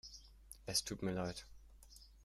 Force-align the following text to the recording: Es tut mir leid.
Es 0.65 0.83
tut 0.83 1.03
mir 1.03 1.11
leid. 1.13 1.45